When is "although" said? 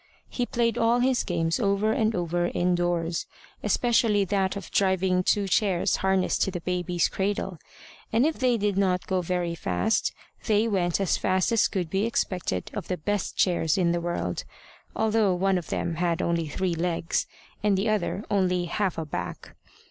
14.95-15.35